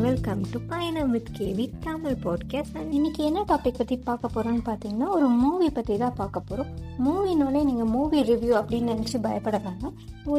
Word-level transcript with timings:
And 0.00 0.12
welcome 0.12 0.42
to 0.52 0.58
Payanam 0.68 1.10
with 1.10 1.30
KV 1.38 1.64
Tamil 1.80 2.14
podcast 2.22 2.76
and 2.80 2.92
இன்னைக்கு 2.92 3.24
என்ன 3.24 3.40
topic 3.48 3.78
பற்றி 3.78 3.96
பார்க்க 3.96 4.28
போகிறோம்னு 4.34 4.62
பார்த்தீங்கன்னா 4.68 5.08
ஒரு 5.08 5.26
மூவி 5.40 5.70
பற்றி 5.70 5.94
தான் 5.96 6.14
பார்க்க 6.14 6.40
போகிறோம் 6.40 6.70
மூவினாலே 7.06 7.60
நீங்கள் 7.64 7.90
மூவி 7.96 8.20
ரிவ்யூ 8.20 8.52
அப்படின்னு 8.60 8.92
நினச்சி 8.92 9.18
பயப்பட 9.22 9.60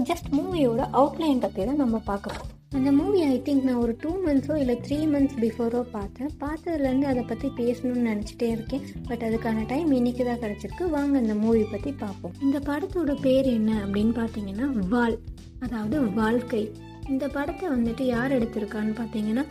ஜஸ்ட் 0.09 0.31
மூவியோட 0.31 0.87
அவுட்லைன் 0.93 1.39
பற்றி 1.39 1.65
தான் 1.65 1.75
நம்ம 1.75 1.99
பார்க்க 2.09 2.29
போகிறோம் 2.29 2.57
அந்த 2.75 2.91
மூவி 2.91 3.21
ஐ 3.23 3.37
திங்க் 3.45 3.63
நான் 3.63 3.81
ஒரு 3.81 3.95
டூ 4.01 4.11
மந்த்ஸோ 4.25 4.55
இல்லை 4.55 4.77
த்ரீ 4.87 4.99
மந்த்ஸ் 5.13 5.37
பிஃபோரோ 5.43 5.81
பார்த்தேன். 5.95 6.31
பார்த்ததுலேருந்து 6.39 7.09
அதை 7.13 7.23
பற்றி 7.23 7.49
பேசணும்னு 7.57 8.05
நினச்சிட்டே 8.11 8.49
இருக்கேன். 8.49 8.85
பட் 9.07 9.21
அதுக்கான 9.21 9.65
டைம் 9.65 9.91
இன்னைக்கு 9.91 10.25
தான் 10.25 10.43
கிடச்சிருக்கு. 10.43 10.89
வாங்க 10.89 11.17
அந்த 11.17 11.35
மூவி 11.35 11.63
பற்றி 11.63 11.91
பார்ப்போம். 11.91 12.33
இந்த 12.41 12.59
படத்தோட 12.59 13.21
பேர் 13.21 13.45
என்ன 13.45 13.73
அப்படின்னு 13.85 14.15
பார்த்தீங்கன்னா 14.21 14.69
வால். 14.89 15.19
அதாவது 15.59 16.13
வாழ்க்கை. 16.13 16.63
இந்த 17.09 17.27
படத்தை 17.27 17.69
வந்துட்டு 17.69 18.01
யார் 18.01 18.31
எடுத்திருக்கான்னு 18.31 18.93
பார்த்தீங்கன்னா 18.99 19.45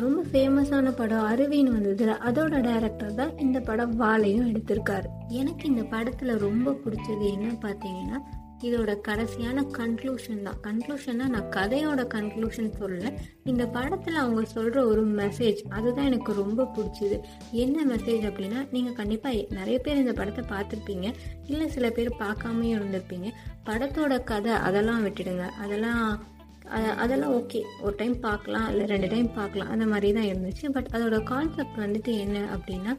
ரொம்ப 0.00 0.22
ஃபேமஸான 0.32 0.92
படம் 0.96 1.24
அருவின்னு 1.24 1.74
வந்ததுல 1.76 2.14
அதோட 2.28 2.60
டைரக்டர் 2.60 3.14
தான் 3.14 3.38
இந்த 3.38 3.60
படம் 3.60 3.96
வாழையும் 3.96 4.48
எடுத்திருக்காரு. 4.52 5.04
எனக்கு 5.28 5.68
இந்த 5.68 5.82
படத்தில் 5.82 6.36
ரொம்ப 6.36 6.76
பிடிச்சது 6.84 7.32
என்ன 7.32 7.56
பார்த்தீங்கன்னா 7.62 8.20
இதோட 8.62 9.00
கடைசியான 9.08 9.64
கன்க்ளூஷன் 9.78 10.42
தான். 10.42 10.58
கன்க்ளூஷன்னா 10.62 11.28
நான் 11.28 11.48
கதையோட 11.50 12.00
கன்க்ளூஷன் 12.14 12.70
சொல்லலை. 12.80 13.12
இந்த 13.44 13.66
படத்தில் 13.66 14.14
அவங்க 14.14 14.44
சொல்கிற 14.44 14.86
ஒரு 14.86 15.06
மெசேஜ் 15.06 15.60
அதுதான் 15.68 16.04
எனக்கு 16.04 16.32
ரொம்ப 16.32 16.70
பிடிச்சிது. 16.76 17.20
என்ன 17.50 17.96
மெசேஜ் 17.96 18.24
அப்படின்னா 18.28 18.66
நீங்கள் 18.70 18.92
கண்டிப்பாக 18.92 19.46
நிறைய 19.50 19.78
பேர் 19.78 19.96
இந்த 19.96 20.12
படத்தை 20.12 20.44
பார்த்துருப்பீங்க. 20.56 21.14
இல்லை 21.46 21.68
சில 21.68 21.90
பேர் 21.90 22.16
பார்க்காமையும் 22.18 22.76
இருந்திருப்பீங்க. 22.78 23.30
படத்தோட 23.66 24.24
கதை 24.24 24.52
அதெல்லாம் 24.52 25.06
விட்டுடுங்க. 25.06 25.48
அதெல்லாம் 25.48 26.22
அதெல்லாம் 26.72 27.32
ஓகே 27.32 27.62
ஒரு 27.80 27.94
டைம் 27.96 28.20
பார்க்கலாம் 28.20 28.68
இல்லை 28.68 28.86
ரெண்டு 28.86 29.08
டைம் 29.08 29.34
பார்க்கலாம். 29.34 29.70
அந்த 29.70 29.86
மாதிரி 29.86 30.12
தான் 30.12 30.24
இருந்துச்சு. 30.24 30.70
பட் 30.70 30.88
அதோட 30.92 31.22
கான்செப்ட் 31.22 31.78
வந்துட்டு 31.78 32.18
என்ன 32.18 32.38
அப்படின்னா 32.54 32.96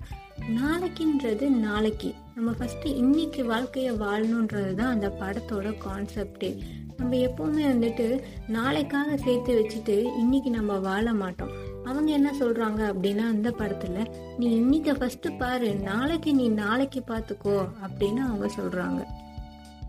நாளைக்குன்றது 0.50 1.50
நாளைக்கு. 1.50 2.14
நம்ம 2.36 2.52
ஃபஸ்ட்டு 2.52 2.96
இன்னைக்கு 2.96 3.46
வாழ்க்கையை 3.46 3.94
வாழணுன்றது 3.94 4.74
தான் 4.74 4.94
அந்த 4.94 5.08
படத்தோட 5.22 5.74
கான்செப்டே 5.88 6.64
நம்ம 6.98 7.16
எப்போவுமே 7.16 7.64
வந்துட்டு 7.74 8.22
நாளைக்காக 8.48 9.16
சேர்த்து 9.16 9.52
வச்சுட்டு 9.60 9.96
இன்னைக்கு 10.18 10.50
நம்ம 10.50 10.78
வாழ 10.80 11.14
மாட்டோம். 11.14 11.54
அவங்க 11.86 12.12
என்ன 12.12 12.34
சொல்கிறாங்க 12.40 12.82
அப்படின்னா 12.92 13.26
அந்த 13.28 13.52
படத்தில் 13.52 14.10
நீ 14.38 14.56
இன்னைக்கு 14.56 14.92
ஃபஸ்ட்டு 14.92 15.38
பாரு. 15.38 15.76
நாளைக்கு 15.76 16.34
நீ 16.34 16.48
நாளைக்கு 16.48 17.04
பார்த்துக்கோ. 17.08 17.68
அப்படின்னு 17.86 18.18
அவங்க 18.18 18.50
சொல்கிறாங்க 18.60 19.02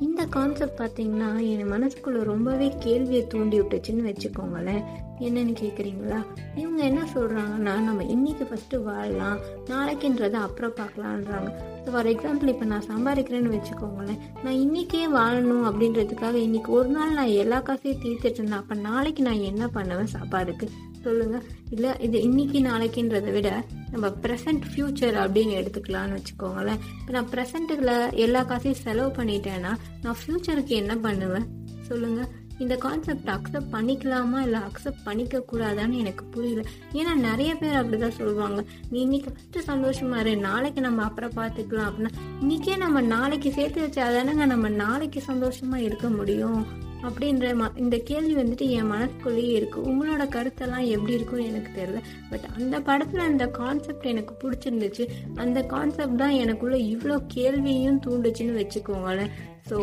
இந்த 0.00 0.26
கான்செப்ட் 0.26 0.80
பார்த்தீங்கன்னா 0.80 1.40
என் 1.42 1.70
மனசுக்குள்ள 1.72 2.22
ரொம்பவே 2.22 2.72
கேள்வியை 2.80 3.26
தூண்டி 3.26 3.60
விட்டுச்சுன்னு 3.60 4.08
வச்சுக்கோங்களேன். 4.08 4.82
என்னன்னு 5.18 5.54
கேட்குறீங்களா 5.60 6.24
இவங்க 6.56 6.84
என்ன 6.84 7.06
சொல்கிறாங்கன்னா 7.14 7.80
நம்ம 7.80 8.04
இன்னைக்கு 8.04 8.44
ஃபஸ்ட்டு 8.44 8.82
வாழலாம் 8.82 9.38
நாளைக்குன்றதை 9.66 10.34
அப்புறம் 10.34 10.72
பார்க்கலான்றாங்க 10.76 11.50
ஸோ 11.84 11.90
ஃபார் 11.90 12.06
எக்ஸாம்பிள் 12.06 12.48
இப்போ 12.48 12.64
நான் 12.64 12.88
சம்பாதிக்கிறேன்னு 12.88 13.54
வச்சுக்கோங்களேன். 13.56 14.20
நான் 14.42 14.54
இன்னைக்கே 14.54 15.06
வாழணும் 15.06 15.66
அப்படின்றதுக்காக 15.70 16.34
இன்றைக்கி 16.34 16.68
ஒரு 16.68 16.88
நாள் 16.88 17.12
நான் 17.12 17.26
எல்லா 17.26 17.60
காசையும் 17.60 18.02
தீர்த்துட்டு 18.02 18.34
இருந்தேன் 18.34 18.58
அப்போ 18.58 18.74
நாளைக்கு 18.74 19.22
நான் 19.22 19.40
என்ன 19.40 19.68
பண்ணுவேன் 19.68 20.06
சாப்பாடுக்கு? 20.06 20.68
சொல்லுங்க. 21.04 21.38
இல்லை 21.70 21.90
இது 22.00 22.18
இன்னைக்கு 22.20 22.58
நாளைக்குன்றதை 22.60 23.32
விட 23.32 23.50
நம்ம 23.90 24.06
ப்ரெசன்ட் 24.22 24.64
ஃபியூச்சர் 24.70 25.16
அப்படின்னு 25.24 25.54
எடுத்துக்கலாம்னு 25.60 26.16
வச்சுக்கோங்களேன். 26.18 26.80
இப்போ 27.00 27.12
நான் 27.16 27.30
ப்ரெசண்ட்டுல 27.34 27.92
எல்லா 28.24 28.42
காசையும் 28.42 28.82
செலவு 28.82 29.10
பண்ணிட்டேன்னா 29.22 29.72
நான் 30.02 30.20
ஃப்யூச்சருக்கு 30.22 30.74
என்ன 30.82 30.96
பண்ணுவேன்? 30.96 31.46
சொல்லுங்கள் 31.88 32.30
இந்த 32.58 32.76
கான்செப்ட் 32.76 33.28
அக்செப்ட் 33.28 33.72
பண்ணிக்கலாமா 33.72 34.40
இல்லை 34.40 34.60
அக்செப்ட் 34.60 35.04
பண்ணிக்க 35.04 35.44
கூடாதான்னு 35.52 35.96
எனக்கு 35.96 36.24
புரியல. 36.24 36.62
ஏன்னா 36.92 37.14
நிறைய 37.14 37.54
பேர் 37.54 37.78
அப்படிதான் 37.80 38.16
சொல்லுவாங்க. 38.20 38.64
நீ 38.90 39.00
இன்னைக்கு 39.00 39.30
ஃபஸ்ட்டு 39.30 39.66
சந்தோஷமா 39.66 40.18
இரு 40.18 40.36
நாளைக்கு 40.36 40.80
நம்ம 40.80 41.02
அப்புறம் 41.02 41.36
பார்த்துக்கலாம் 41.36 41.88
அப்படின்னா 41.88 42.12
இன்னைக்கே 42.40 42.76
நம்ம 42.76 43.00
நாளைக்கு 43.00 43.52
சேர்த்து 43.52 43.86
வச்சாதானங்க 43.86 44.46
நம்ம 44.46 44.68
நாளைக்கு 44.68 45.22
சந்தோஷமா 45.26 45.76
இருக்க 45.76 46.08
முடியும்? 46.08 46.66
அப்படின்ற 47.02 47.54
ம 47.54 47.76
இந்த 47.76 47.96
கேள்வி 47.96 48.34
வந்துட்டு 48.34 48.68
என் 48.68 48.86
மனசுக்குள்ளேயே 48.86 49.52
இருக்கு. 49.52 49.80
உங்களோட 49.80 50.26
கருத்தெல்லாம் 50.28 50.86
எப்படி 50.86 51.12
இருக்கும்னு 51.12 51.46
எனக்கு 51.46 51.70
தெரியல. 51.80 52.00
பட் 52.30 52.46
அந்த 52.56 52.80
படத்தில் 52.80 53.20
அந்த 53.20 53.46
கான்செப்ட் 53.46 54.06
எனக்கு 54.06 54.34
பிடிச்சிருந்துச்சு. 54.42 55.06
அந்த 55.34 55.62
கான்செப்ட் 55.62 56.16
தான் 56.16 56.30
எனக்குள்ள 56.30 56.76
இவ்வளோ 56.76 57.26
கேள்வியும் 57.26 58.00
தூண்டுச்சுன்னு 58.06 58.60
வச்சுக்கோங்களேன். 58.62 59.30
ஸோ 59.70 59.76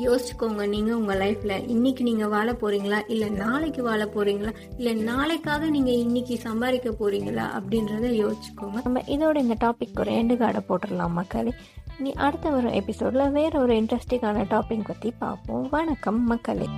யோசிச்சுக்கோங்க. 0.00 0.68
நீங்கள் 0.68 0.94
உங்கள் 0.94 1.18
லைஃப்பில் 1.18 1.54
இன்றைக்கி 1.74 2.00
நீங்கள் 2.00 2.28
வாழ 2.28 2.52
போகிறீங்களா 2.52 2.98
இல்லை 3.06 3.28
நாளைக்கு 3.28 3.82
வாழ 3.82 4.04
போகிறீங்களா 4.04 4.52
இல்லை 4.76 5.04
நாளைக்காக 5.04 5.68
நீங்கள் 5.70 6.00
இன்றைக்கி 6.04 6.36
சம்பாதிக்க 6.36 6.90
போகிறீங்களா 6.90 7.46
அப்படின்றத 7.58 8.12
யோசிச்சுக்கோங்க. 8.22 8.80
நம்ம 8.82 9.02
இதோட 9.06 9.36
இந்த 9.36 9.56
டாபிக் 9.64 9.98
ஒரு 9.98 10.12
எண்டு 10.12 10.36
கார்டை 10.42 10.62
போட்டுடலாம் 10.68 11.16
மக்களே 11.20 11.54
நீ 11.98 12.12
அடுத்த 12.12 12.50
ஒரு 12.50 12.72
எபிசோடில் 12.72 13.30
வேற 13.30 13.60
ஒரு 13.60 13.74
இன்ட்ரெஸ்டிங்கான 13.74 14.44
டாபிக் 14.54 14.86
பற்றி 14.86 15.12
பார்ப்போம். 15.18 15.68
வணக்கம் 15.70 16.26
மக்களே. 16.26 16.68